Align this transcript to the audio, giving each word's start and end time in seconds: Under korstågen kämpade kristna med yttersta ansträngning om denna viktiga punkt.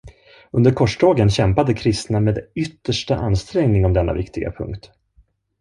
Under 0.51 0.71
korstågen 0.71 1.29
kämpade 1.29 1.73
kristna 1.73 2.19
med 2.19 2.51
yttersta 2.55 3.15
ansträngning 3.15 3.85
om 3.85 3.93
denna 3.93 4.13
viktiga 4.13 4.51
punkt. 4.51 4.91